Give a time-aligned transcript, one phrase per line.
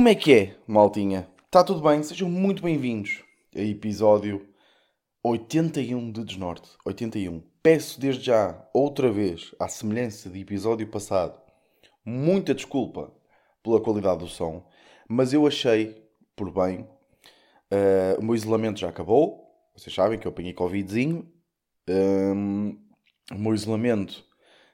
[0.00, 1.28] Como é que é, maltinha?
[1.44, 2.02] Está tudo bem?
[2.02, 3.22] Sejam muito bem-vindos
[3.54, 4.48] a episódio
[5.22, 6.70] 81 de Desnorte.
[6.86, 7.42] 81.
[7.62, 11.38] Peço desde já, outra vez, à semelhança do episódio passado,
[12.02, 13.12] muita desculpa
[13.62, 14.66] pela qualidade do som,
[15.06, 16.02] mas eu achei,
[16.34, 16.88] por bem,
[17.70, 19.52] uh, o meu isolamento já acabou.
[19.76, 21.30] Vocês sabem que eu apanhei Covidzinho.
[21.86, 22.74] Um,
[23.30, 24.24] o meu isolamento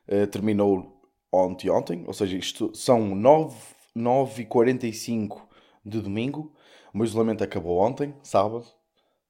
[0.06, 5.40] uh, terminou ontem, ontem, ou seja, isto são 9, 9h45
[5.84, 6.52] de domingo.
[6.92, 8.66] O meu isolamento acabou ontem, sábado.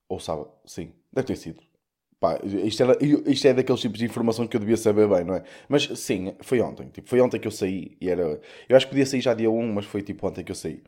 [0.09, 1.61] Ou sábado, sim, deve ter sido.
[2.19, 2.97] Pá, isto, era,
[3.31, 5.43] isto é daqueles tipos de informação que eu devia saber bem, não é?
[5.69, 6.89] Mas sim, foi ontem.
[6.89, 8.41] Tipo, foi ontem que eu saí e era.
[8.69, 10.83] Eu acho que podia sair já dia 1, mas foi tipo ontem que eu saí.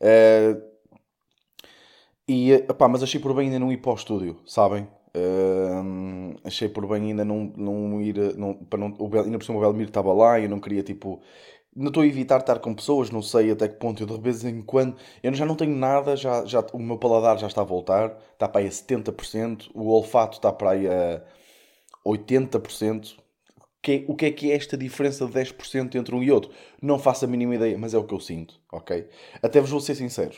[0.00, 0.60] Uh,
[2.28, 4.88] e, pá, mas achei por bem ainda não ir para o estúdio, sabem?
[5.14, 8.16] Uh, achei por bem ainda não, não ir.
[8.36, 10.82] Não, para não, o ainda por cima o Belmiro estava lá e eu não queria
[10.82, 11.20] tipo.
[11.74, 14.02] Não estou a evitar estar com pessoas, não sei até que ponto.
[14.02, 14.96] Eu de vez em quando.
[15.22, 18.46] Eu já não tenho nada, já, já, o meu paladar já está a voltar, está
[18.46, 21.22] para aí a 70%, o olfato está para aí a
[22.06, 23.16] 80%.
[23.82, 26.52] Que, o que é que é esta diferença de 10% entre um e outro?
[26.80, 29.08] Não faço a mínima ideia, mas é o que eu sinto, ok?
[29.42, 30.36] Até vos vou ser sincero.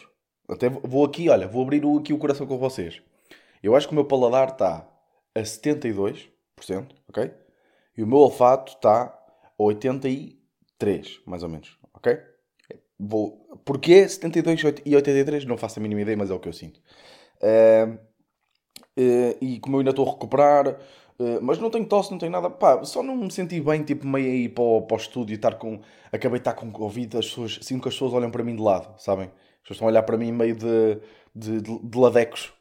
[0.48, 3.02] Até vou aqui, olha, vou abrir aqui o coração com vocês.
[3.62, 4.88] Eu acho que o meu paladar está
[5.34, 6.28] a 72%,
[7.08, 7.34] ok?
[7.96, 9.18] E o meu olfato está
[9.58, 9.62] a
[10.84, 12.18] 83%, mais ou menos, ok?
[12.98, 13.44] Vou...
[13.64, 15.44] Porquê 72 e 83?
[15.44, 16.80] Não faço a mínima ideia, mas é o que eu sinto.
[17.42, 17.94] Uh,
[18.98, 22.32] uh, e como eu ainda estou a recuperar, uh, mas não tenho tosse, não tenho
[22.32, 25.34] nada, pá, só não me senti bem, tipo, meio aí para o, para o estúdio
[25.34, 25.80] estar com.
[26.12, 28.62] Acabei de estar com Covid, as pessoas, sinto que as pessoas olham para mim de
[28.62, 29.26] lado, sabem?
[29.26, 31.00] As pessoas estão a olhar para mim meio de,
[31.34, 32.52] de, de, de ladecos,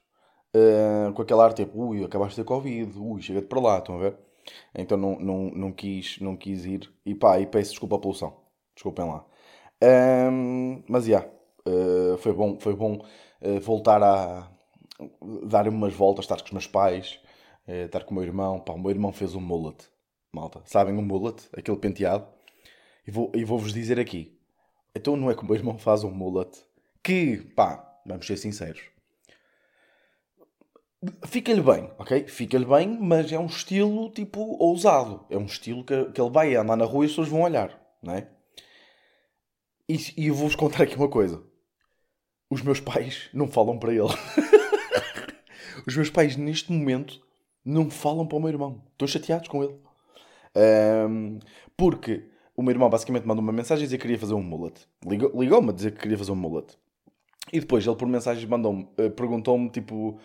[0.56, 3.96] uh, com aquele ar tipo, ui, acabaste de ter Covid, ui, chega-te para lá, estão
[3.96, 4.18] a ver?
[4.76, 6.92] Então não, não, não, quis, não quis ir.
[7.06, 8.44] E pá, e peço desculpa pelo som.
[8.76, 9.26] Desculpem lá.
[10.32, 11.32] Um, mas já, yeah,
[11.68, 13.06] uh, foi bom, foi bom
[13.42, 14.50] uh, voltar a
[15.46, 17.20] dar umas voltas, estar com os meus pais,
[17.68, 18.60] uh, estar com o meu irmão.
[18.60, 19.90] Pá, o meu irmão fez um mullet,
[20.32, 20.62] malta.
[20.66, 21.50] Sabem um mullet?
[21.56, 22.28] Aquele penteado.
[23.06, 24.40] E vou-vos vou dizer aqui.
[24.96, 26.64] Então não é que o meu irmão faz um mullet
[27.04, 28.82] que, pá, vamos ser sinceros,
[31.26, 32.28] fica-lhe bem, ok?
[32.28, 35.26] Fica-lhe bem, mas é um estilo tipo ousado.
[35.30, 37.80] É um estilo que, que ele vai andar na rua e as pessoas vão olhar,
[38.02, 38.28] não é?
[39.88, 41.44] E, e eu vou-vos contar aqui uma coisa.
[42.50, 44.04] Os meus pais não falam para ele.
[45.86, 47.22] Os meus pais, neste momento,
[47.66, 48.84] não falam para o meu irmão.
[48.92, 49.76] Estão chateados com ele.
[50.56, 51.40] Um,
[51.76, 54.88] porque o meu irmão basicamente mandou uma mensagem a dizer que queria fazer um mullet.
[55.06, 56.78] Ligou-me a dizer que queria fazer um mullet.
[57.52, 60.20] E depois ele por mensagem mandou-me, uh, perguntou-me, tipo,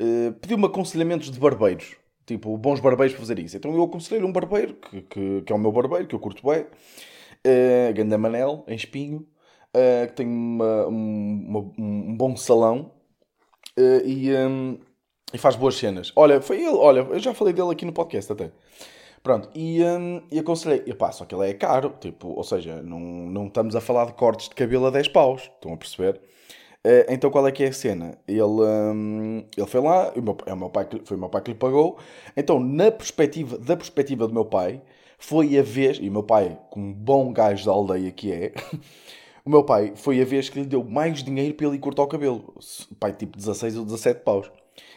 [0.00, 1.96] uh, pediu-me aconselhamentos de barbeiros.
[2.26, 3.56] Tipo, bons barbeiros para fazer isso.
[3.56, 6.46] Então eu aconselhei um barbeiro, que, que, que, é o meu barbeiro, que eu curto
[6.48, 6.62] bem.
[7.46, 9.26] Uh, Ganda Manel, em Espinho.
[9.74, 12.92] Uh, que tem uma, uma, um bom salão.
[13.78, 14.78] Uh, e, um,
[15.32, 16.12] e faz boas cenas.
[16.16, 18.50] Olha, foi ele, olha, eu já falei dele aqui no podcast até.
[19.22, 22.82] Pronto, e, um, e aconselhei, e pá, só que ele é caro, tipo, ou seja,
[22.82, 26.20] não, não estamos a falar de cortes de cabelo a 10 paus, estão a perceber?
[26.86, 28.16] Uh, então qual é que é a cena?
[28.26, 31.28] Ele, um, ele foi lá, o meu, é o meu pai que, foi o meu
[31.28, 31.98] pai que lhe pagou.
[32.34, 34.80] Então, na perspectiva, da perspectiva do meu pai,
[35.18, 38.54] foi a vez, e o meu pai, como bom gajo da aldeia que é,
[39.44, 42.08] o meu pai foi a vez que lhe deu mais dinheiro para ele cortar o
[42.08, 42.54] cabelo.
[42.98, 44.50] Pai tipo 16 ou 17 paus.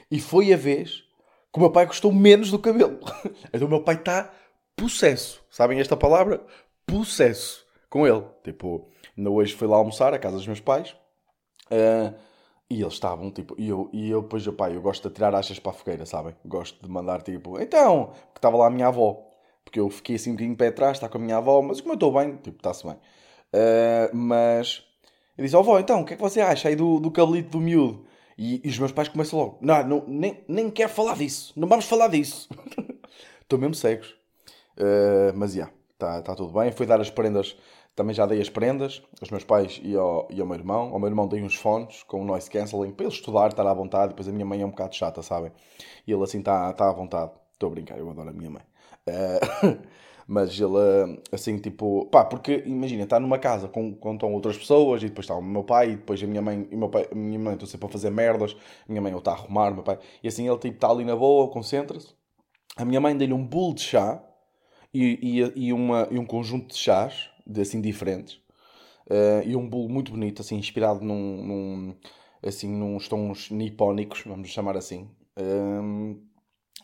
[0.09, 1.03] E foi a vez
[1.51, 2.99] que o meu pai gostou menos do cabelo.
[3.53, 4.31] então o meu pai está
[4.75, 5.43] possesso.
[5.49, 6.41] Sabem esta palavra?
[6.85, 8.23] Possesso com ele.
[8.43, 10.95] Tipo, ainda hoje fui lá almoçar à casa dos meus pais.
[11.73, 12.13] Uh,
[12.69, 15.59] e eles estavam, tipo, e eu, e eu depois, pai, eu gosto de tirar achas
[15.59, 16.35] para a fogueira, sabem?
[16.45, 19.29] Gosto de mandar, tipo, então, que estava lá a minha avó.
[19.63, 21.93] Porque eu fiquei assim um bocadinho pé atrás, está com a minha avó, mas como
[21.93, 22.95] eu estou bem, tipo, está-se bem.
[22.95, 24.83] Uh, mas,
[25.37, 27.49] eu disse, ó avó, então, o que é que você acha aí do, do cabelito
[27.51, 28.05] do miúdo?
[28.37, 31.67] E, e, os meus pais começam logo, não, não nem, nem quero falar disso, não
[31.67, 32.49] vamos falar disso.
[33.41, 34.15] Estou mesmo cegos.
[34.77, 36.71] Uh, mas, já, yeah, está tá tudo bem.
[36.71, 37.55] Fui dar as prendas
[37.95, 40.93] também já dei as prendas aos meus pais e ao, e ao meu irmão.
[40.93, 44.09] Ao meu irmão dei uns fones com noise cancelling para ele estudar, estar à vontade.
[44.09, 45.51] Depois a minha mãe é um bocado chata, sabem?
[46.07, 47.31] E ele assim está tá à vontade.
[47.53, 48.63] Estou a brincar, eu adoro a minha mãe.
[49.07, 49.79] Uh,
[50.27, 55.03] mas ele, assim, tipo, pá, porque imagina, está numa casa com, com estão outras pessoas
[55.03, 57.15] e depois está o meu pai e depois a minha mãe e meu pai, a
[57.15, 58.55] minha mãe estão sempre a fazer merdas.
[58.87, 59.99] A minha mãe ou está a arrumar, o meu pai.
[60.23, 62.15] E assim ele, tipo, está ali na boa, concentra-se.
[62.75, 64.23] A minha mãe deu-lhe um bolo de chá
[64.91, 68.35] e, e, e, uma, e um conjunto de chás de, assim diferentes.
[69.05, 71.95] Uh, e um bolo muito bonito, assim, inspirado num, num
[72.41, 75.09] assim, nos tons nipónicos, vamos chamar assim.
[75.37, 76.21] Um,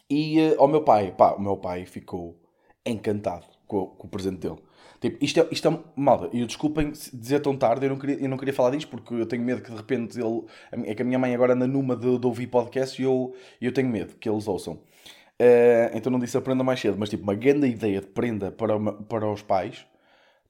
[0.09, 2.41] e uh, ao meu pai, pá, o meu pai ficou
[2.85, 4.57] encantado com, com, o presente dele.
[4.99, 8.27] Tipo, isto é, isto é malta, e desculpem dizer tão tarde, eu não, queria, eu
[8.27, 10.43] não queria falar disto porque eu tenho medo que de repente ele.
[10.85, 13.71] É que a minha mãe agora anda numa de, de ouvir podcast e eu, eu
[13.71, 14.73] tenho medo que eles ouçam.
[15.41, 18.77] Uh, então não disse aprenda mais cedo, mas tipo, uma grande ideia de prenda para,
[18.79, 19.85] para os pais.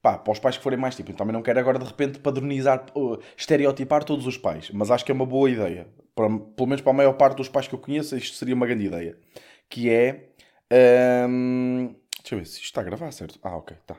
[0.01, 2.19] Pá, para os pais que forem mais tipo, eu também não quero agora de repente
[2.19, 5.87] padronizar, uh, estereotipar todos os pais, mas acho que é uma boa ideia.
[6.15, 8.65] Para, pelo menos para a maior parte dos pais que eu conheço, isto seria uma
[8.65, 9.17] grande ideia.
[9.69, 10.29] Que é.
[11.27, 13.39] Um, deixa eu ver se isto está a gravar, certo?
[13.43, 13.97] Ah, ok, está.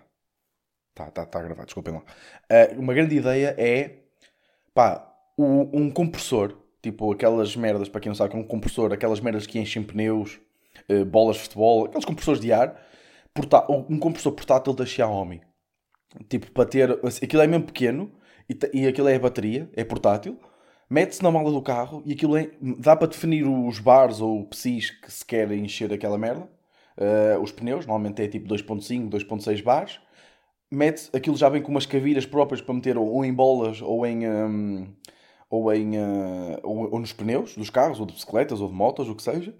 [0.90, 2.00] Está tá, tá a gravar, desculpem lá.
[2.00, 3.98] Uh, uma grande ideia é.
[4.72, 5.06] Pá,
[5.36, 9.46] o, um compressor, tipo aquelas merdas, para quem não sabe, é um compressor, aquelas merdas
[9.46, 10.40] que enchem pneus,
[10.88, 12.80] uh, bolas de futebol, aqueles compressores de ar,
[13.78, 15.42] um compressor portátil da Xiaomi.
[16.28, 16.90] Tipo, para ter.
[17.22, 18.10] Aquilo é mesmo pequeno
[18.48, 20.38] e, e aquilo é a bateria, é portátil.
[20.88, 24.90] Mete-se na mala do carro e aquilo é, dá para definir os bars ou psis
[24.90, 26.48] que se quer encher aquela merda.
[26.98, 30.00] Uh, os pneus, normalmente é tipo 2.5, 2.6 bars
[30.70, 34.28] mete aquilo já vem com umas cavilhas próprias para meter ou em bolas ou em.
[34.28, 34.86] Um,
[35.48, 39.08] ou, em uh, ou, ou, nos pneus dos carros, ou de bicicletas, ou de motos,
[39.08, 39.52] o que seja.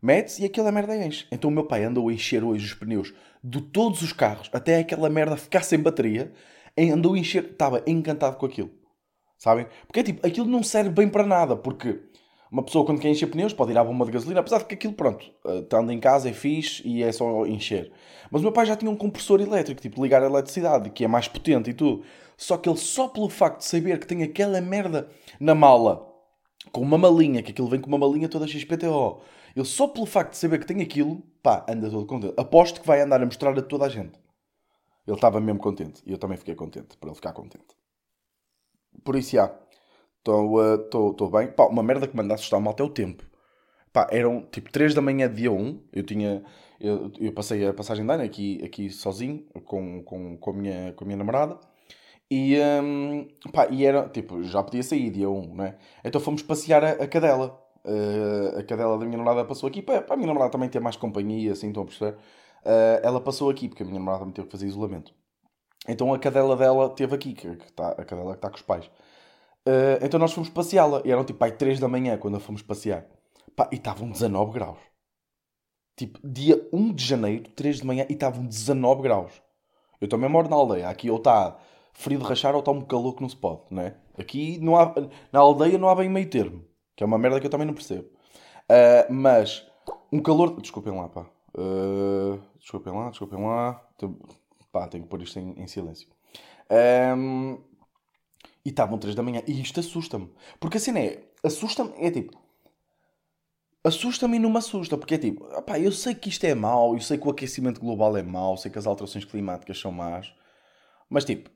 [0.00, 1.26] Mete-se e aquela merda enche.
[1.30, 3.12] Então o meu pai andou a encher hoje os pneus
[3.42, 6.32] de todos os carros até aquela merda ficar sem bateria.
[6.76, 8.70] Andou a encher, estava encantado com aquilo.
[9.36, 9.66] Sabem?
[9.86, 12.00] Porque é tipo, aquilo não serve bem para nada, porque
[12.50, 14.74] uma pessoa quando quer encher pneus pode ir à bomba de gasolina, apesar de que
[14.74, 17.92] aquilo, pronto, eh, estando em casa é fixe e é só encher.
[18.30, 21.08] Mas o meu pai já tinha um compressor elétrico, tipo ligar a eletricidade, que é
[21.08, 22.04] mais potente e tudo.
[22.36, 25.08] Só que ele só pelo facto de saber que tem aquela merda
[25.38, 26.08] na mala,
[26.72, 29.20] com uma malinha, que aquilo vem com uma malinha toda XPTO,
[29.58, 32.34] ele só pelo facto de saber que tem aquilo, pá, anda todo contente.
[32.36, 34.18] Aposto que vai andar a mostrar a toda a gente.
[35.04, 36.00] Ele estava mesmo contente.
[36.06, 37.66] E eu também fiquei contente, para ele ficar contente.
[39.02, 39.52] Por isso, já.
[40.18, 41.48] Estou uh, bem.
[41.50, 43.24] Pá, uma merda que me anda a assustar mal até o tempo.
[43.92, 45.82] Pá, eram tipo 3 da manhã, dia 1.
[45.92, 46.44] Eu tinha.
[46.78, 50.92] Eu, eu passei a passagem de ano aqui, aqui sozinho, com, com, com, a minha,
[50.92, 51.58] com a minha namorada.
[52.30, 55.76] E, um, pá, e era, tipo, já podia sair dia 1, não é?
[56.04, 57.60] Então fomos passear a, a cadela.
[57.84, 59.82] Uh, a cadela da minha namorada passou aqui.
[59.82, 62.16] Para, para a minha namorada também ter mais companhia, assim, estão a perceber?
[62.64, 65.12] Uh, ela passou aqui, porque a minha namorada também teve que fazer isolamento.
[65.88, 68.62] Então a cadela dela teve aqui, que, que tá, a cadela que está com os
[68.62, 68.86] pais.
[69.66, 71.02] Uh, então nós fomos passeá-la.
[71.04, 73.06] E eram tipo aí 3 da manhã quando a fomos passear.
[73.56, 74.78] Pá, e estavam 19 graus.
[75.96, 79.42] Tipo, dia 1 de janeiro, 3 de manhã, e estavam 19 graus.
[80.00, 80.88] Eu também moro na aldeia.
[80.88, 81.58] Aqui ou está
[81.92, 83.96] frio de rachar ou está um calor que não se pode, não é?
[84.16, 84.94] Aqui não há,
[85.32, 86.64] na aldeia não há bem meio termo.
[86.98, 88.08] Que é uma merda que eu também não percebo.
[88.68, 89.64] Uh, mas
[90.10, 90.60] um calor.
[90.60, 91.26] Desculpem lá, pá.
[91.56, 93.80] Uh, desculpem lá, desculpem lá.
[94.72, 96.08] Pá, tenho que pôr isto em, em silêncio.
[97.16, 97.56] Um,
[98.64, 99.44] e estavam 3 da manhã.
[99.46, 100.28] E isto assusta-me.
[100.58, 101.22] Porque assim é.
[101.44, 101.92] Assusta-me.
[101.98, 102.36] É tipo.
[103.84, 104.98] Assusta-me e não me assusta.
[104.98, 105.44] Porque é tipo.
[105.56, 106.94] Opá, eu sei que isto é mau.
[106.94, 108.56] Eu sei que o aquecimento global é mau.
[108.56, 110.34] Sei que as alterações climáticas são más.
[111.08, 111.48] Mas tipo.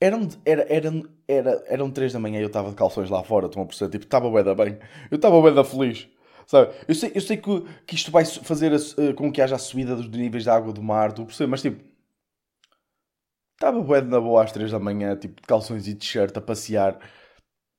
[0.00, 3.46] Eram, era, eram, era, eram 3 da manhã e eu estava de calções lá fora.
[3.46, 3.90] Estão a perceber?
[3.92, 4.78] Tipo, estava bem da bem.
[5.10, 6.08] Eu estava bem da feliz.
[6.46, 6.72] Sabe?
[6.86, 9.58] Eu sei, eu sei que, que isto vai fazer a, eh, com que haja a
[9.58, 11.10] subida dos níveis de água do mar.
[11.10, 11.50] Estou a perceber?
[11.50, 11.82] Mas tipo
[13.58, 16.96] Estava bué na boa às 3 da manhã, tipo, de calções e t-shirt, a passear.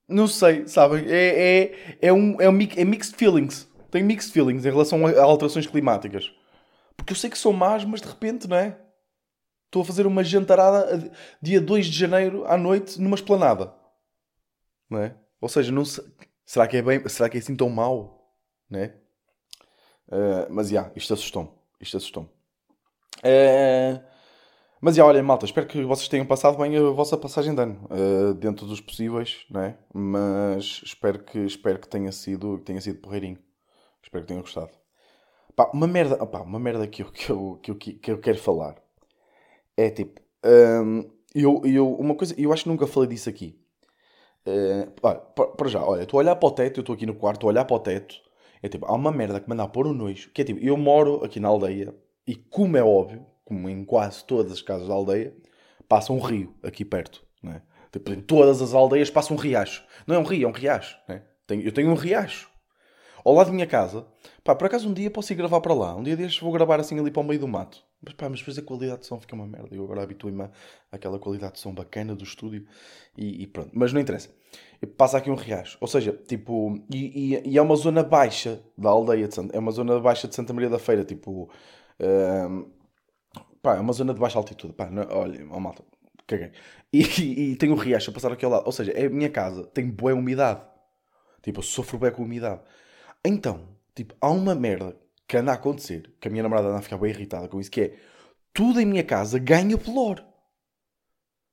[0.09, 1.05] Não sei, sabem?
[1.07, 3.65] É, é, é, um, é, um, é mixed feelings.
[3.89, 6.33] Tenho mixed feelings em relação a alterações climáticas.
[6.97, 8.77] Porque eu sei que são más, mas de repente, não é?
[9.69, 13.71] Estou a fazer uma jantarada dia 2 de janeiro à noite numa esplanada.
[14.89, 15.15] Não é?
[15.39, 16.03] Ou seja, não sei,
[16.43, 18.33] será que é bem, será que é assim tão mau?
[18.73, 18.95] É?
[20.07, 21.51] Uh, mas, já, yeah, isto assustou-me.
[21.79, 22.29] Isto assustou-me.
[23.19, 24.03] Uh,
[24.81, 27.87] mas já, olha, malta, espero que vocês tenham passado bem a vossa passagem de ano,
[27.91, 29.77] uh, dentro dos possíveis, não é?
[29.93, 33.37] Mas espero que, espero que tenha sido, tenha sido porreirinho.
[34.01, 34.71] Espero que tenham gostado.
[35.55, 38.39] Pá, uma merda, opá, uma merda que eu, que, eu, que, eu, que eu quero
[38.39, 38.88] falar
[39.79, 43.57] é tipo, um, eu, eu, uma coisa, eu acho que nunca falei disso aqui.
[44.45, 47.15] Uh, olha, para já, olha, estou a olhar para o teto, eu estou aqui no
[47.15, 48.15] quarto, estou a olhar para o teto,
[48.61, 50.59] é tipo, há uma merda que me anda a pôr um nojo, que é tipo,
[50.59, 51.95] eu moro aqui na aldeia,
[52.27, 55.33] e como é óbvio, como em quase todas as casas da aldeia,
[55.87, 57.23] passa um rio aqui perto.
[57.41, 57.61] Né?
[57.91, 59.83] Tipo, em todas as aldeias passa um riacho.
[60.05, 60.97] Não é um rio, é um riacho.
[61.07, 61.23] Né?
[61.49, 62.49] Eu tenho um riacho.
[63.23, 64.05] Ao lado da minha casa,
[64.43, 65.95] pá, por acaso um dia posso ir gravar para lá.
[65.95, 67.83] Um dia destes vou gravar assim ali para o meio do mato.
[68.01, 69.75] Mas pá, mas depois a qualidade de som fica uma merda.
[69.75, 70.49] Eu agora habituei-me
[70.91, 72.65] àquela qualidade de som bacana do estúdio
[73.17, 73.71] e, e pronto.
[73.73, 74.29] Mas não interessa.
[74.97, 75.77] Passa aqui um riacho.
[75.81, 79.59] Ou seja, tipo, e, e, e, é uma zona baixa da aldeia de Santa, é
[79.59, 81.49] uma zona baixa de Santa Maria da Feira, tipo,
[81.99, 82.69] uh,
[83.61, 85.83] pá, é uma zona de baixa altitude, pá, não, olha, oh, malta,
[86.25, 86.51] caguei.
[86.93, 89.09] E, e, e tenho um riacho a passar aqui ao lado, ou seja, é a
[89.09, 90.61] minha casa, tem boa umidade.
[91.41, 92.61] Tipo, eu sofro bem com umidade.
[93.23, 94.95] Então, tipo, há uma merda
[95.29, 97.69] que anda a acontecer, que a minha namorada anda a ficar bem irritada com isso,
[97.69, 97.95] que é
[98.51, 100.25] tudo em minha casa ganha bolor.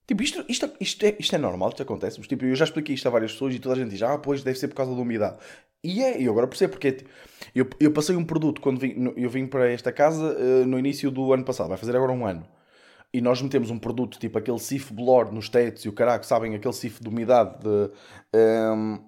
[0.07, 2.19] Tipo, isto, isto, isto, é, isto é normal, isto acontece.
[2.19, 4.17] Mas, tipo, eu já expliquei isto a várias pessoas e toda a gente diz, ah,
[4.17, 5.37] pois deve ser por causa da umidade.
[5.85, 7.11] E é, eu agora percebo porque tipo,
[7.55, 11.11] eu, eu passei um produto quando vim, eu vim para esta casa uh, no início
[11.11, 12.49] do ano passado, vai fazer agora um ano.
[13.13, 16.55] E nós metemos um produto tipo aquele sif blor nos tetos e o caraco, sabem,
[16.55, 17.91] aquele sif de umidade de, um,
[18.33, 19.01] ehm,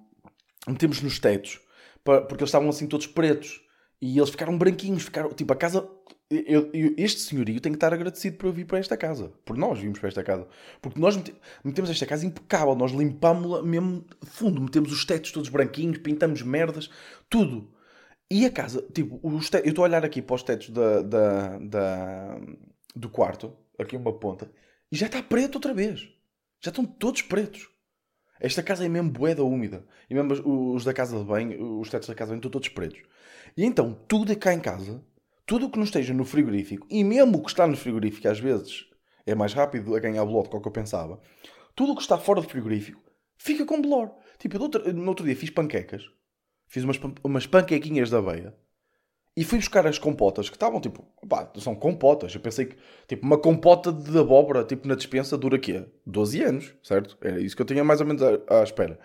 [0.67, 1.59] metemos nos tetos
[2.03, 3.61] porque eles estavam assim todos pretos
[4.01, 5.87] e eles ficaram branquinhos, ficaram tipo a casa
[6.31, 9.33] eu, eu, este senhorio tem que estar agradecido por eu vir para esta casa.
[9.43, 10.47] Por nós vimos para esta casa.
[10.79, 11.19] Porque nós
[11.63, 12.75] metemos esta casa impecável.
[12.75, 14.61] Nós limpámos-la mesmo fundo.
[14.61, 16.87] Metemos os tetos todos branquinhos, pintamos merdas,
[17.27, 17.73] tudo.
[18.31, 21.01] E a casa, tipo, os tetos, eu estou a olhar aqui para os tetos da,
[21.01, 22.39] da, da,
[22.95, 24.51] do quarto, aqui uma ponta,
[24.91, 26.07] e já está preto outra vez.
[26.61, 27.67] Já estão todos pretos.
[28.39, 29.83] Esta casa é mesmo boeda úmida.
[30.07, 32.69] E mesmo os da casa de banho, os tetos da casa de banho estão todos
[32.69, 33.01] pretos.
[33.59, 35.03] E então, tudo cá em casa
[35.45, 38.39] tudo o que não esteja no frigorífico, e mesmo o que está no frigorífico às
[38.39, 38.85] vezes
[39.25, 41.19] é mais rápido a ganhar blor do que eu pensava,
[41.75, 43.01] tudo o que está fora do frigorífico
[43.37, 44.11] fica com blor.
[44.37, 46.03] Tipo, eu outro, no outro dia fiz panquecas,
[46.67, 48.55] fiz umas, umas panquequinhas de aveia,
[49.35, 52.33] e fui buscar as compotas que estavam tipo, pá, são compotas.
[52.33, 52.77] Eu pensei que,
[53.09, 55.85] tipo, uma compota de abóbora, tipo, na dispensa dura quê?
[56.05, 57.17] 12 anos, certo?
[57.21, 58.97] Era isso que eu tinha mais ou menos à, à espera.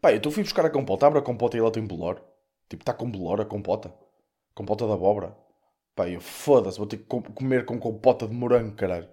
[0.00, 2.33] Pá, então fui buscar a compota, abro a compota e ela tem bolor.
[2.68, 3.94] Tipo, está com bolor a compota.
[4.54, 5.36] Compota de abóbora.
[5.94, 9.08] Pá, eu foda-se, vou ter que comer com compota de morango, caralho.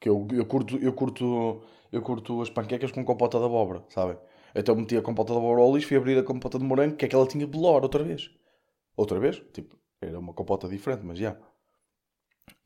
[0.00, 1.62] Que eu, eu, curto, eu, curto,
[1.92, 4.18] eu curto as panquecas com compota de abóbora, sabem?
[4.54, 7.04] Então meti a compota de abóbora ao lixo, fui abrir a compota de morango, que
[7.04, 8.30] é que ela tinha bolor outra vez.
[8.96, 9.42] Outra vez?
[9.52, 11.36] Tipo, era uma compota diferente, mas já.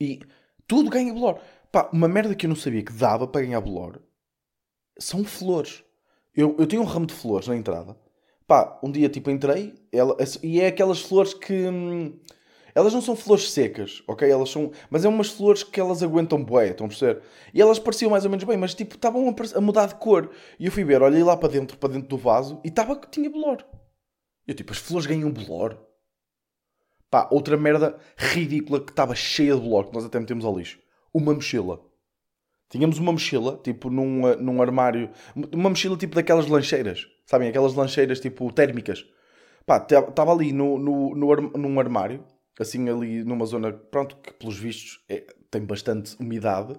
[0.01, 0.21] E
[0.67, 1.41] tudo ganha bolor.
[1.71, 4.01] Pá, uma merda que eu não sabia que dava para ganhar bolor
[4.99, 5.83] são flores.
[6.35, 7.97] Eu, eu tenho um ramo de flores na entrada.
[8.51, 11.55] Pá, um dia tipo entrei ela, e é aquelas flores que.
[11.55, 12.19] Hum,
[12.75, 14.29] elas não são flores secas, ok?
[14.29, 14.73] Elas são.
[14.91, 17.23] Mas é umas flores que elas aguentam bué, estão a perceber?
[17.55, 20.33] E elas pareciam mais ou menos bem, mas tipo, estavam a, mudar de cor.
[20.59, 23.09] E eu fui ver, olhei lá para dentro, para dentro do vaso, e estava que
[23.09, 23.65] tinha bolor.
[24.49, 25.79] Eu tipo, as flores ganham bolor?
[27.09, 30.81] Pá, outra merda ridícula que estava cheia de bolor, que nós até metemos ao lixo.
[31.15, 31.81] Uma mochila.
[32.69, 35.09] Tínhamos uma mochila, tipo, num, num armário.
[35.53, 37.07] Uma mochila tipo daquelas lancheiras.
[37.31, 37.49] Sabem?
[37.49, 39.07] Aquelas lancheiras tipo térmicas.
[39.65, 42.25] Pá, estava ali no, no, no, num armário
[42.61, 46.79] assim ali numa zona, pronto, que pelos vistos é, tem bastante umidade,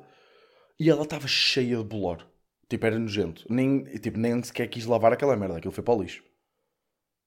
[0.79, 2.27] e ela estava cheia de bolor.
[2.69, 3.45] Tipo, era nojento.
[3.49, 6.23] Nem, tipo, nem sequer quis lavar aquela merda, aquilo foi para o lixo.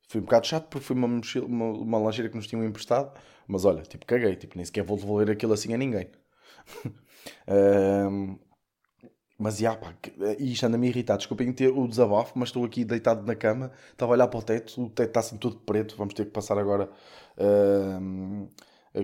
[0.09, 3.19] Foi um bocado chato porque foi uma, mochila, uma, uma lancheira que nos tinham emprestado,
[3.47, 6.09] mas olha, tipo, caguei, tipo, nem sequer vou devolver aquilo assim a ninguém.
[7.49, 8.39] um,
[9.45, 9.95] mas, já, pá,
[10.39, 11.19] e isto anda-me irritado.
[11.19, 14.43] Desculpem ter o desabafo, mas estou aqui deitado na cama, estava a olhar para o
[14.43, 16.89] teto, o teto está assim todo preto, vamos ter que passar agora
[17.37, 18.49] uh,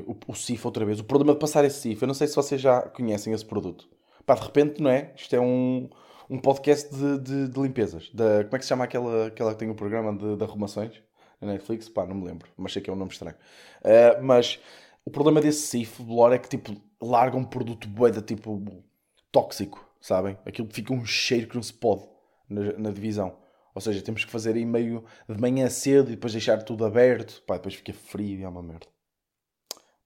[0.07, 0.99] o, o CIF outra vez.
[0.99, 3.87] O problema de passar esse CIF, eu não sei se vocês já conhecem esse produto.
[4.25, 5.13] Pá, de repente, não é?
[5.15, 5.91] Isto é um,
[6.31, 8.11] um podcast de, de, de limpezas.
[8.15, 10.43] Da, como é que se chama aquela, aquela que tem o um programa de, de
[10.43, 11.03] arrumações?
[11.39, 11.87] Na Netflix?
[11.87, 13.37] Pá, não me lembro, mas sei que é um nome estranho.
[13.85, 14.59] Uh, mas
[15.05, 18.83] o problema desse CIF, Blor, é que tipo, larga um produto boeda, tipo,
[19.31, 20.39] tóxico sabem?
[20.47, 22.03] Aquilo fica um cheiro que não se pode
[22.49, 23.37] na, na, divisão.
[23.75, 27.43] Ou seja, temos que fazer aí meio de manhã cedo e depois deixar tudo aberto.
[27.47, 28.87] Pá, depois fica frio e é uma merda.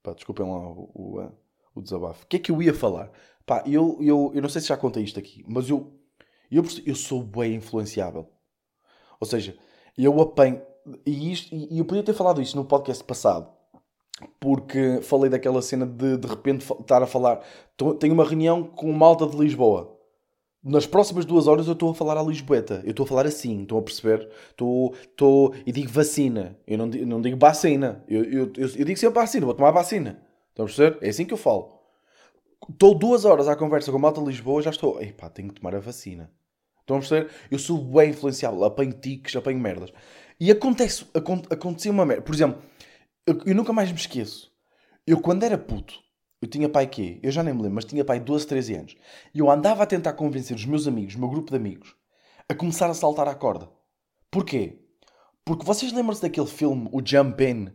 [0.03, 1.33] Pá, desculpem lá o, o,
[1.77, 2.25] o, desabafo.
[2.25, 3.11] O que é que eu ia falar?
[3.47, 5.99] Pá, eu, eu, eu não sei se já contei isto aqui, mas eu,
[6.51, 8.29] eu, eu sou bem influenciável.
[9.19, 9.57] Ou seja,
[9.97, 10.61] eu apanho.
[11.07, 13.51] E, isto, e eu podia ter falado isto no podcast passado,
[14.39, 17.41] porque falei daquela cena de de repente estar a falar.
[17.99, 19.93] Tenho uma reunião com malta de Lisboa.
[20.63, 22.81] Nas próximas duas horas eu estou a falar à Lisboeta.
[22.85, 24.31] Eu estou a falar assim, estão a perceber?
[24.51, 26.57] Estou, estou, e digo vacina.
[26.67, 28.03] Eu não, não digo vacina.
[28.09, 30.23] Eu, eu, eu, eu digo sempre vacina, vou tomar vacina.
[30.49, 30.99] Estão a perceber?
[31.03, 31.81] É assim que eu falo.
[32.71, 35.03] Estou duas horas à conversa com a malta de Lisboa já estou.
[35.03, 36.31] Epá, tenho que tomar a vacina.
[36.81, 37.31] Estão a perceber?
[37.51, 38.65] Eu sou bem influenciável.
[38.65, 39.93] Apanho tiques, apanho merdas.
[40.41, 41.05] E acontece,
[41.51, 42.23] aconteceu uma merda.
[42.23, 42.63] Por exemplo
[43.27, 44.53] eu, eu, nunca mais me esqueço.
[45.07, 45.95] Eu, quando era puto,
[46.41, 47.21] eu tinha pai quê?
[47.23, 48.97] Eu já nem me lembro, mas tinha pai 12, 13 anos.
[49.35, 51.95] E eu andava a tentar convencer os meus amigos, o meu grupo de amigos,
[52.49, 53.69] a começar a saltar à corda.
[54.31, 54.79] Porquê?
[55.45, 57.73] Porque vocês lembram-se daquele filme, o Jump In,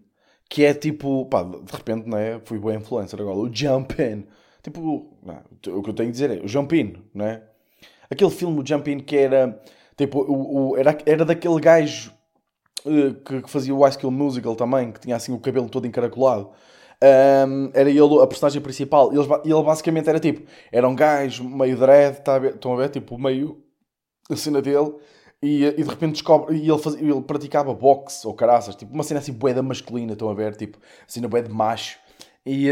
[0.49, 2.39] que é tipo, pá, de repente, não é?
[2.43, 4.27] Fui boa influencer agora, o Jump In.
[4.61, 7.43] Tipo, não, o que eu tenho a dizer é o Jump In, não é?
[8.09, 9.61] Aquele filme, o Jump In, que era,
[9.95, 12.13] tipo, o, o era, era daquele gajo
[12.83, 16.49] que, que, fazia o High School Musical também, que tinha assim o cabelo todo encaracolado.
[17.01, 19.11] Um, era ele a personagem principal.
[19.13, 22.77] Ele, ele basicamente era tipo, era um gajo meio dread, tá a ver, estão a
[22.77, 22.89] ver?
[22.89, 23.63] Tipo, meio
[24.29, 24.95] a cena dele.
[25.41, 29.03] E, e de repente descobre, e ele, fazia, ele praticava boxe ou caraças, tipo uma
[29.03, 30.55] cena assim boeda masculina, estão a ver?
[30.55, 31.97] Tipo, cena boeda de macho.
[32.45, 32.67] E,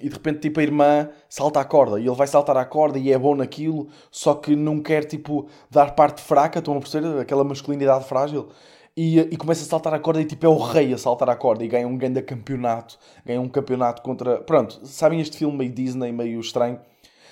[0.00, 2.98] e de repente, tipo, a irmã salta a corda e ele vai saltar a corda
[2.98, 7.20] e é bom naquilo, só que não quer, tipo, dar parte fraca, estão a perceber?
[7.20, 8.48] Aquela masculinidade frágil.
[8.96, 11.34] E, e começa a saltar a corda e, tipo, é o rei a saltar a
[11.34, 12.98] corda e ganha um grande campeonato.
[13.26, 14.40] Ganha um campeonato contra.
[14.42, 16.80] Pronto, sabem este filme meio Disney, meio estranho?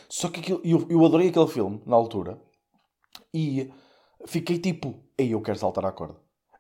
[0.08, 2.38] Só que aquilo, eu, eu adorei aquele filme na altura
[3.32, 3.70] e
[4.26, 6.16] fiquei tipo, ei, eu quero saltar a corda.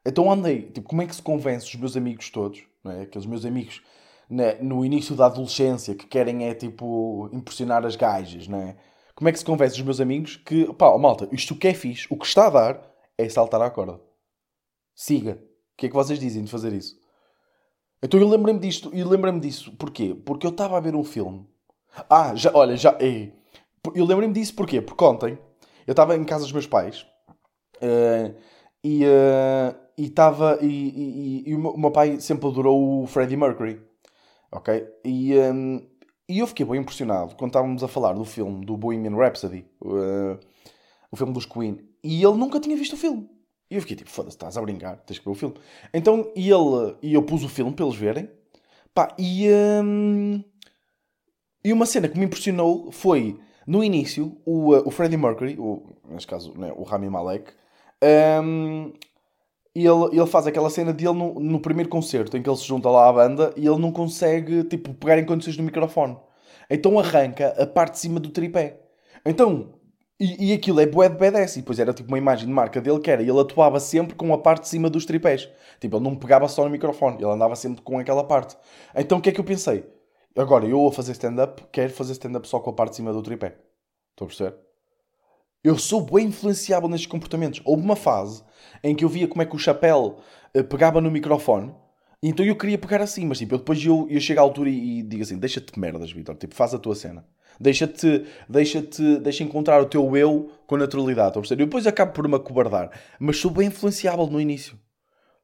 [0.06, 3.02] Então andei, tipo, como é que se convence os meus amigos todos, não é?
[3.02, 3.82] aqueles meus amigos
[4.28, 8.76] né, no início da adolescência que querem é tipo impressionar as gajas, não é?
[9.14, 12.06] Como é que se convence os meus amigos que, pá, malta, isto que é fixe,
[12.08, 14.00] o que está a dar é saltar à corda.
[14.94, 15.32] Siga.
[15.32, 16.98] O que é que vocês dizem de fazer isso?
[18.02, 20.14] Então eu lembrei-me disto, e lembrei-me disso, porquê?
[20.14, 21.46] Porque eu estava a ver um filme.
[22.08, 23.32] Ah, já, olha, já, ei,
[23.94, 24.80] eu lembrei-me disso porquê?
[24.80, 25.38] Porque ontem
[25.86, 27.06] eu estava em casa dos meus pais
[27.76, 28.34] uh,
[28.82, 33.80] e uh, estava e, e, e, o meu pai sempre adorou o Freddie Mercury
[34.52, 34.86] ok?
[35.04, 35.84] E, um,
[36.28, 40.38] e eu fiquei bem impressionado quando estávamos a falar do filme do Bohemian Rhapsody, uh,
[41.10, 43.28] o filme dos Queen, e ele nunca tinha visto o filme.
[43.72, 45.54] E eu fiquei tipo, foda-se, estás a brincar, tens que ver o filme.
[45.94, 48.28] Então, e ele, e eu pus o filme para eles verem,
[48.92, 49.48] pá, e,
[49.82, 50.44] um,
[51.64, 55.86] e uma cena que me impressionou foi, no início, o, uh, o Freddie Mercury, o,
[56.06, 57.50] neste caso né, o Rami Malek,
[58.44, 58.92] um,
[59.74, 62.66] e ele, ele faz aquela cena dele no, no primeiro concerto, em que ele se
[62.66, 66.18] junta lá à banda e ele não consegue, tipo, pegar em condições do microfone.
[66.68, 68.82] Então arranca a parte de cima do tripé.
[69.24, 69.72] Então,
[70.18, 71.56] e, e aquilo é bué de badass.
[71.56, 74.32] E depois era tipo uma imagem de marca dele que era, ele atuava sempre com
[74.32, 75.48] a parte de cima dos tripés.
[75.80, 78.56] Tipo, ele não pegava só no microfone, ele andava sempre com aquela parte.
[78.94, 79.84] Então o que é que eu pensei?
[80.36, 83.22] Agora, eu vou fazer stand-up, quero fazer stand-up só com a parte de cima do
[83.22, 83.56] tripé.
[84.12, 84.56] Estão a perceber?
[85.62, 87.60] Eu sou bem influenciável nestes comportamentos.
[87.64, 88.42] Houve uma fase
[88.82, 90.18] em que eu via como é que o chapéu
[90.56, 91.72] uh, pegava no microfone.
[92.22, 95.02] Então eu queria pegar assim, mas tipo, depois eu, eu chego à altura e, e
[95.02, 96.36] digo assim: deixa-te merdas, Vitor.
[96.36, 97.24] Tipo, faz a tua cena.
[97.60, 101.28] Deixa-te, deixa-te, deixa encontrar o teu eu com naturalidade.
[101.28, 101.62] Estão a perceber?
[101.62, 102.90] Eu depois acabo por me acobardar.
[103.18, 104.78] Mas sou bem influenciável no início.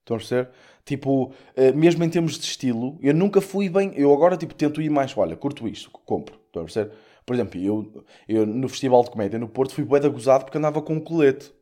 [0.01, 0.51] Estão a perceber?
[0.85, 3.93] Tipo, uh, mesmo em termos de estilo, eu nunca fui bem.
[3.95, 5.17] Eu agora, tipo, tento ir mais.
[5.17, 6.41] Olha, curto isto, compro.
[6.47, 6.93] Estão a perceber?
[7.27, 10.81] Por exemplo, eu, eu no Festival de Comédia no Porto fui da gozado porque andava
[10.81, 11.53] com um colete.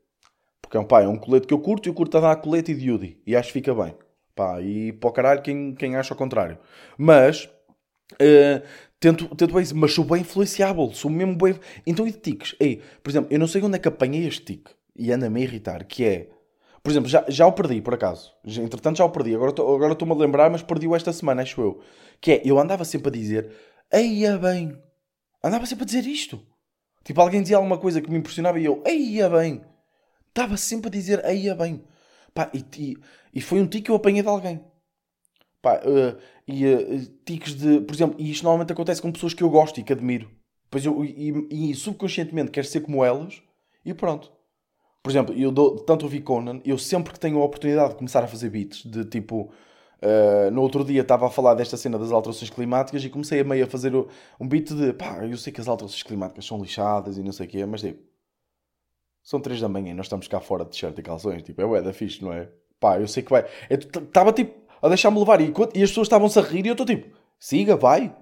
[0.63, 2.71] Porque é um, pá, é um colete que eu curto e eu curto andar colete
[2.71, 3.21] e de Yudi.
[3.27, 3.93] E acho que fica bem.
[4.33, 6.57] Pá, e para o caralho quem, quem acha o contrário.
[6.97, 7.47] Mas,
[8.13, 8.63] uh,
[9.15, 10.93] tento, tento bem mas sou bem influenciável.
[10.93, 11.59] Sou mesmo bem...
[11.87, 12.55] Então e de tiques?
[12.59, 14.71] Ei, por exemplo, eu não sei onde é que apanhei este tique.
[14.97, 15.85] E anda-me a irritar.
[15.85, 16.31] Que é...
[16.83, 18.33] Por exemplo, já, já o perdi, por acaso.
[18.45, 19.35] Entretanto, já o perdi.
[19.35, 19.51] Agora
[19.93, 21.81] estou-me a lembrar, mas perdi-o esta semana, acho eu.
[22.21, 23.51] Que é, eu andava sempre a dizer...
[23.93, 24.77] Eia bem,
[25.47, 26.45] Andava sempre a dizer isto.
[27.05, 29.65] Tipo, alguém dizia alguma coisa que me impressionava e eu, eia bem.
[30.29, 31.85] Estava sempre a dizer, eia bem.
[32.35, 32.97] Pá, e, e,
[33.33, 34.61] e foi um tique que eu apanhei de alguém.
[35.67, 37.81] Pá, uh, e uh, tiques de.
[37.81, 40.31] Por exemplo, e isto normalmente acontece com pessoas que eu gosto e que admiro.
[40.71, 43.43] Pois eu, e, e subconscientemente quero ser como elas
[43.85, 44.31] e pronto.
[45.03, 48.23] Por exemplo, eu dou, tanto ouvi Conan, eu sempre que tenho a oportunidade de começar
[48.23, 49.51] a fazer beats, de tipo,
[49.97, 53.45] Uh, no outro dia estava a falar desta cena das alterações climáticas e comecei a
[53.45, 53.95] meio a fazer
[54.39, 57.47] um beat de pá, eu sei que as alterações climáticas são lixadas e não sei
[57.47, 58.03] o quê, mas tipo,
[59.23, 61.65] são 3 da manhã e nós estamos cá fora de t-shirt e calções, tipo, é
[61.65, 62.53] ué da fixe, não é?
[62.79, 63.47] Pá, eu sei que vai.
[63.71, 66.87] Estava tipo a deixar-me levar e, e as pessoas estavam-se a rir e eu estou
[66.87, 68.15] tipo, siga, vai,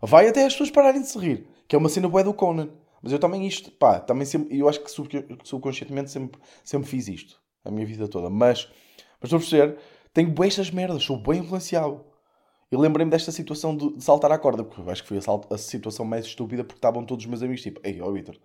[0.00, 2.70] vai até as pessoas pararem de se rir, que é uma cena bué do Conan.
[3.02, 7.40] Mas eu também isto, pá, também sempre, eu acho que subconscientemente sempre, sempre fiz isto,
[7.64, 8.68] a minha vida toda, mas,
[9.20, 9.78] mas estou a perceber
[10.12, 12.04] tenho bem estas merdas, sou bem influenciável.
[12.70, 15.58] Eu lembrei-me desta situação de, de, saltar à corda, porque acho que foi a, a,
[15.58, 18.36] situação mais estúpida, porque estavam todos os meus amigos tipo, ei, ó oh, Vitor,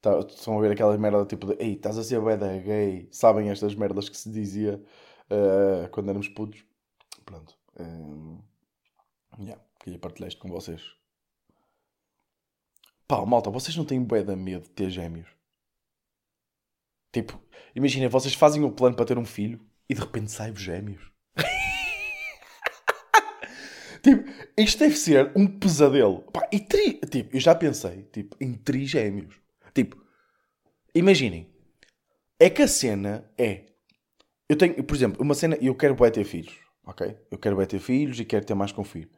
[0.00, 3.50] tá, estão a ver aquelas merdas tipo de, ei, estás a ser beda gay, sabem
[3.50, 4.82] estas merdas que se dizia
[5.30, 6.64] uh, quando éramos putos.
[7.26, 7.54] Pronto.
[7.78, 8.40] Um,
[9.38, 10.82] yeah, queria partilhar isto com vocês.
[13.06, 15.28] Pá, malta, vocês não têm beda medo de ter gêmeos?
[17.12, 17.40] Tipo,
[17.74, 21.10] imagina, vocês fazem um plano para ter um filho e de repente sai-vos gêmeos.
[24.02, 24.24] tipo,
[24.56, 26.22] isto deve ser um pesadelo.
[26.32, 27.00] Pá, e tri...
[27.10, 29.34] Tipo, eu já pensei, tipo, em trigêmeos.
[29.74, 30.00] Tipo,
[30.94, 31.50] imaginem.
[32.38, 33.66] É que a cena é...
[34.48, 35.56] Eu tenho, por exemplo, uma cena...
[35.60, 36.54] Eu quero bué ter filhos,
[36.86, 37.16] ok?
[37.30, 39.10] Eu quero bué ter filhos e quero ter mais com filho.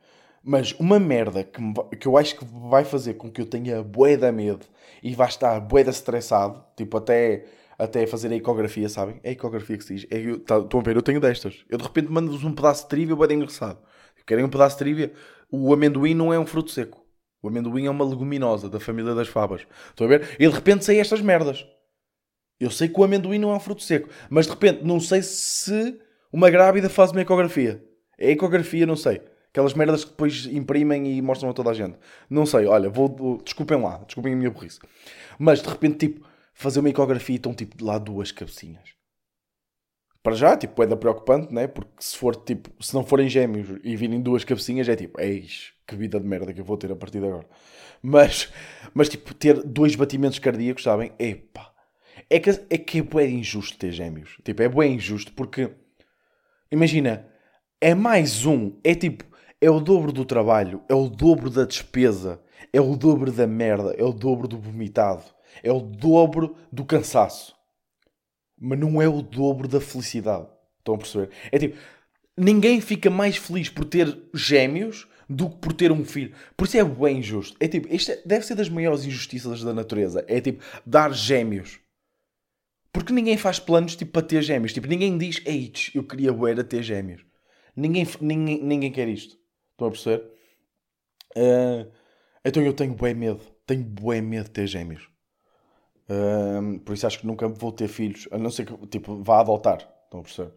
[0.42, 3.83] Mas uma merda que, me, que eu acho que vai fazer com que eu tenha
[3.83, 4.66] bué da medo
[5.02, 7.44] e vá estar bué da estressado, tipo, até
[7.78, 9.20] até fazer a ecografia, sabem?
[9.22, 10.07] É a ecografia que se diz.
[10.11, 11.64] É, tá, estão a ver, eu tenho destas.
[11.68, 13.78] Eu de repente mando-vos um pedaço de trívia bem engraçado.
[14.26, 15.12] Querem um pedaço de trívia?
[15.50, 17.02] O amendoim não é um fruto seco.
[17.40, 19.66] O amendoim é uma leguminosa da família das fabas.
[19.88, 20.37] Estão a ver?
[20.38, 21.66] E de repente sei estas merdas.
[22.61, 24.09] Eu sei que o amendoim não é um fruto seco.
[24.28, 25.98] Mas de repente não sei se
[26.32, 27.84] uma grávida faz uma ecografia.
[28.18, 29.20] É ecografia, não sei.
[29.50, 31.96] Aquelas merdas que depois imprimem e mostram a toda a gente.
[32.28, 33.40] Não sei, olha, vou.
[33.42, 34.78] Desculpem lá, desculpem a minha burrice.
[35.38, 38.98] Mas de repente, tipo, fazer uma ecografia e estão tipo lá duas cabecinhas.
[40.22, 41.66] Para já, tipo, é da preocupante, né?
[41.66, 45.72] Porque se for tipo, se não forem gêmeos e virem duas cabecinhas, é tipo, eis,
[45.86, 47.46] que vida de merda que eu vou ter a partir de agora.
[48.02, 48.52] Mas,
[48.92, 51.12] mas tipo, ter dois batimentos cardíacos, sabem?
[51.18, 51.72] Epá.
[52.28, 54.36] É que é, que é bué injusto ter gêmeos.
[54.44, 55.70] Tipo, é bué injusto porque,
[56.70, 57.26] imagina,
[57.81, 59.24] é mais um, é tipo,
[59.61, 62.40] é o dobro do trabalho, é o dobro da despesa,
[62.72, 65.24] é o dobro da merda, é o dobro do vomitado,
[65.62, 67.59] é o dobro do cansaço
[68.61, 70.46] mas não é o dobro da felicidade.
[70.78, 71.31] Estão a perceber?
[71.52, 71.76] É tipo,
[72.37, 76.35] ninguém fica mais feliz por ter gêmeos do que por ter um filho.
[76.57, 77.57] Por isso é bem injusto.
[77.61, 80.24] É tipo, é- deve ser das maiores injustiças da natureza.
[80.26, 81.78] É tipo, dar gêmeos.
[82.92, 84.72] Porque ninguém faz planos tipo para ter gêmeos.
[84.72, 87.24] Tipo, ninguém diz, ei, eu queria bué ter gêmeos.
[87.77, 89.37] Ninguém, ninguém, ninguém quer isto.
[89.72, 90.31] Estão a perceber?
[91.37, 91.87] Ah,
[92.44, 93.40] então eu tenho bué medo.
[93.66, 95.09] Tenho bué medo de ter gêmeos.
[96.09, 99.40] Ahm, por isso acho que nunca vou ter filhos, a não ser que tipo, vá
[99.40, 99.79] adotar.
[100.05, 100.53] Estão a perceber?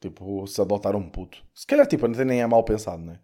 [0.00, 1.44] Tipo, se adotar um puto.
[1.54, 3.20] Se calhar tipo, nem é mal pensado, né?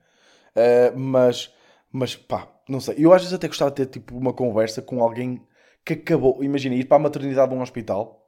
[0.55, 1.53] Ah, mas,
[1.93, 2.97] mas pá, não sei.
[2.99, 5.43] Eu às vezes até gostava de ter tipo uma conversa com alguém
[5.85, 6.43] que acabou.
[6.45, 8.26] Imagina, ir para a maternidade de um hospital.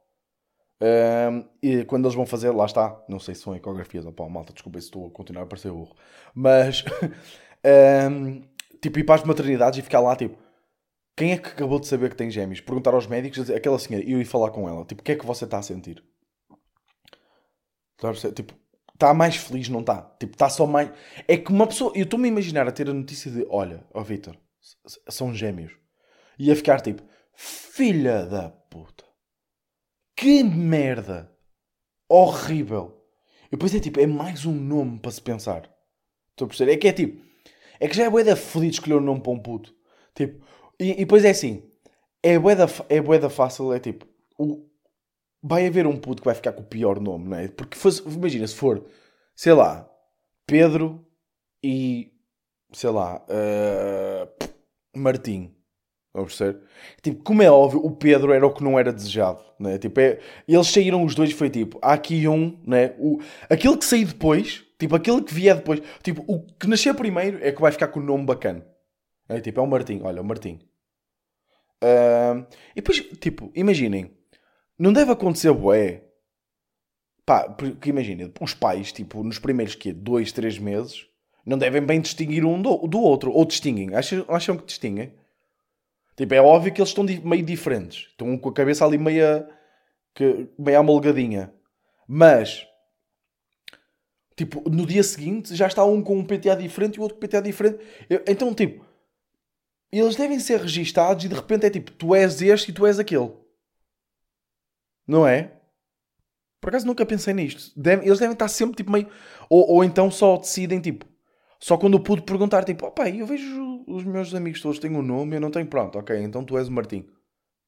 [0.81, 3.01] Ahm, e quando eles vão fazer, lá está.
[3.07, 5.71] Não sei se são ecografias ou pá, malta, desculpa se estou a continuar a parecer
[5.71, 5.95] burro.
[6.33, 6.83] Mas,
[7.63, 8.41] ahm,
[8.81, 10.37] tipo, ir para as maternidades e ficar lá, tipo,
[11.17, 12.61] quem é que acabou de saber que tem gêmeos?
[12.61, 15.17] Perguntar aos médicos, aquela senhora, e eu ir falar com ela, tipo, o que é
[15.17, 16.03] que você está a sentir?
[17.97, 18.33] Perceber?
[18.33, 18.53] Tipo,
[18.93, 20.01] está mais feliz, não está?
[20.19, 20.89] Tipo, está só mais.
[21.27, 21.91] É que uma pessoa.
[21.95, 25.33] Eu estou-me a imaginar a ter a notícia de: olha, ó Vitor, s- s- são
[25.33, 25.73] gêmeos.
[26.39, 27.03] E a ficar tipo:
[27.35, 29.05] filha da puta,
[30.19, 31.31] que merda,
[32.09, 33.05] horrível.
[33.47, 35.69] E depois é tipo: é mais um nome para se pensar.
[36.31, 36.73] Estou a perceber?
[36.73, 37.21] É que é tipo:
[37.79, 39.73] é que já é bué da fodido escolher um nome para um puto.
[40.15, 40.45] Tipo,
[40.79, 41.63] e, e depois é assim:
[42.23, 44.05] é bué da, fa- é bué da fácil, é tipo.
[44.37, 44.65] O,
[45.41, 47.47] vai haver um puto que vai ficar com o pior nome, não é?
[47.47, 48.85] Porque faz- imagina, se for,
[49.35, 49.89] sei lá,
[50.45, 51.05] Pedro
[51.63, 52.13] e
[52.73, 54.29] sei lá, eh,
[54.95, 55.55] Martim.
[56.13, 56.59] A perceber?
[57.01, 59.77] Tipo, como é óbvio, o Pedro era o que não era desejado, né?
[59.77, 62.95] Tipo, é, eles saíram os dois, foi tipo, há aqui um, né?
[62.97, 63.19] O,
[63.49, 67.51] aquele que sair depois, tipo, aquele que vier depois, tipo, o que nascer primeiro é
[67.51, 68.65] que vai ficar com o nome bacana.
[69.27, 70.59] É tipo, é o Martim, olha, o Martim.
[71.81, 74.11] Ahm, e depois, tipo, imaginem,
[74.77, 76.03] não deve acontecer bué.
[77.25, 79.93] Pá, porque imagina, os pais, tipo, nos primeiros quê?
[79.93, 81.05] Dois, três meses,
[81.45, 83.31] não devem bem distinguir um do, do outro.
[83.31, 83.93] Ou distinguem.
[83.93, 85.13] Acham, acham que distinguem?
[86.19, 88.07] Tipo, é óbvio que eles estão meio diferentes.
[88.09, 89.47] Estão com a cabeça ali meia,
[90.13, 91.53] que, meio amolgadinha.
[92.05, 92.67] Mas,
[94.35, 97.25] tipo, no dia seguinte já está um com um PTA diferente e o outro com
[97.25, 97.79] PTA diferente.
[98.09, 98.85] Eu- Então, tipo,
[99.89, 102.99] eles devem ser registados e de repente é tipo, tu és este e tu és
[102.99, 103.31] aquele.
[105.07, 105.53] Não é?
[106.59, 107.71] Por acaso nunca pensei nisto.
[107.79, 109.09] Deve- eles devem estar sempre tipo meio.
[109.49, 111.05] Ou, ou então só decidem tipo.
[111.59, 114.95] Só quando eu pude perguntar, tipo, oh pai, eu vejo os meus amigos todos têm
[114.95, 115.67] um nome eu não tenho.
[115.67, 117.05] Pronto, ok, então tu és o Martim.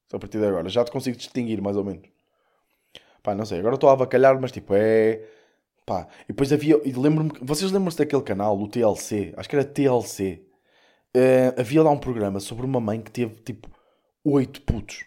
[0.10, 0.70] Só a partir de agora.
[0.70, 2.08] Já te consigo distinguir, mais ou menos.
[3.24, 5.28] Pá, não sei, agora estou a avacalhar, mas tipo, é.
[5.86, 6.80] Pá, e depois havia.
[6.86, 7.32] e Lembro-me.
[7.42, 9.34] Vocês lembram-se daquele canal, o TLC?
[9.38, 10.46] Acho que era TLC.
[11.14, 13.70] Eh, havia lá um programa sobre uma mãe que teve tipo
[14.24, 15.04] oito putos.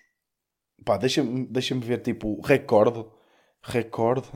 [0.85, 3.05] Pá, deixa-me deixa ver tipo recorde.
[3.63, 4.29] Recorde.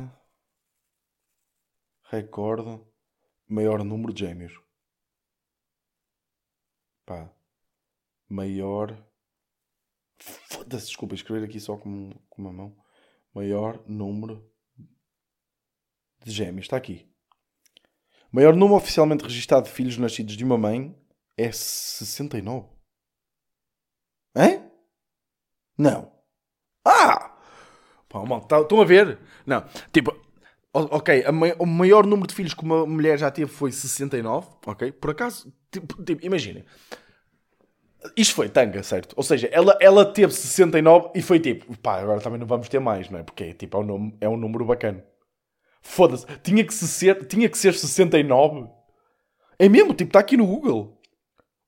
[2.10, 2.80] Recorde.
[3.48, 4.52] Maior número de gêmeos.
[7.06, 7.32] Pá.
[8.28, 9.02] Maior.
[10.18, 12.76] Foda-se, desculpa, escrever aqui só com, com uma mão.
[13.32, 14.46] Maior número
[16.22, 16.66] de gêmeos.
[16.66, 17.10] Está aqui.
[18.30, 20.94] Maior número oficialmente registado de filhos nascidos de uma mãe
[21.36, 22.68] é 69.
[24.36, 24.70] Hã?
[25.78, 26.12] Não.
[26.84, 27.38] Ah!
[28.08, 29.18] Pá, mal, estão a ver?
[29.46, 29.64] Não.
[29.92, 30.17] Tipo,
[30.72, 34.46] ok, mai- o maior número de filhos que uma mulher já teve foi 69.
[34.66, 34.92] Ok?
[34.92, 36.64] Por acaso, tipo, tipo, imaginem.
[38.16, 39.12] Isto foi tanga, certo?
[39.16, 42.78] Ou seja, ela, ela teve 69 e foi tipo, pá, agora também não vamos ter
[42.78, 43.22] mais, não é?
[43.24, 45.04] Porque tipo, é um, nome, é um número bacana.
[45.82, 48.68] Foda-se, tinha que, se ser, tinha que ser 69.
[49.58, 51.00] É mesmo, tipo, está aqui no Google.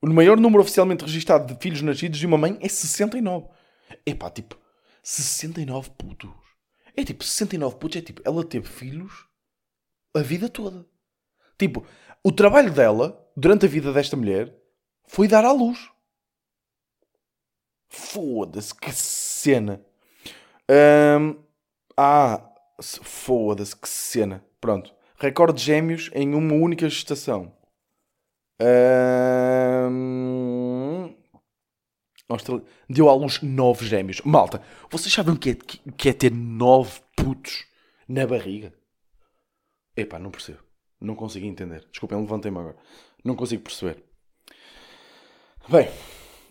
[0.01, 3.49] O maior número oficialmente registado de filhos nascidos de uma mãe é 69.
[4.07, 4.57] Epá, tipo,
[5.03, 6.31] 69 putos.
[6.97, 9.27] É tipo, 69 putos é tipo, ela teve filhos
[10.15, 10.85] a vida toda.
[11.59, 11.87] Tipo,
[12.25, 14.55] o trabalho dela, durante a vida desta mulher,
[15.07, 15.91] foi dar à luz.
[17.89, 19.81] Foda-se, que cena.
[20.69, 21.37] Ahm,
[21.97, 22.49] ah,
[22.81, 24.45] se- foda-se, que cena.
[24.61, 24.95] Pronto.
[25.17, 27.53] Recorde de gêmeos em uma única gestação.
[28.59, 29.91] Austrália-
[32.89, 34.21] Deu à luz nove gêmeos.
[34.23, 35.55] Malta, vocês sabem o que é,
[35.97, 37.67] que é ter nove putos
[38.09, 38.73] na barriga?
[39.97, 40.59] Epá, não percebo.
[41.01, 41.85] Não consigo entender.
[41.91, 42.77] Desculpem, levantei-me agora.
[43.25, 44.03] Não consigo perceber.
[45.69, 45.89] Bem,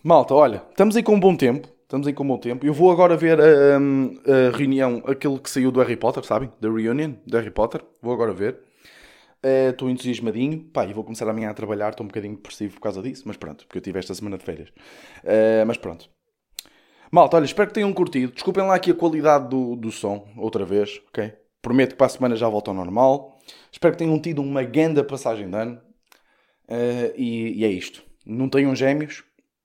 [0.03, 1.67] malta, olha, estamos aí com um bom tempo.
[1.83, 2.65] Estamos aí com um bom tempo.
[2.65, 6.51] Eu vou agora ver a, a reunião, aquele que saiu do Harry Potter, sabem?
[6.61, 7.81] Da reunion do Harry Potter.
[7.99, 8.68] Vou agora ver.
[9.41, 10.65] Estou entusiasmadinho.
[10.65, 11.89] Pá, e vou começar amanhã a trabalhar.
[11.89, 13.23] Estou um bocadinho depressivo por causa disso.
[13.25, 14.69] Mas pronto, porque eu tive esta semana de férias.
[15.23, 16.09] Eh, mas pronto.
[17.11, 18.33] Malta, olha, espero que tenham curtido.
[18.33, 21.33] Desculpem lá aqui a qualidade do, do som, outra vez, ok?
[21.61, 23.39] Prometo que para a semana já volta ao normal.
[23.71, 25.81] Espero que tenham tido uma grande passagem de ano.
[26.67, 28.03] Eh, e, e é isto.
[28.25, 29.23] Não tenham gêmeos.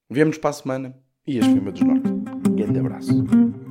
[0.08, 0.96] Vemo-nos para a semana.
[1.26, 2.10] E este foi o meu Desnorte.
[2.50, 3.63] Grande abraço.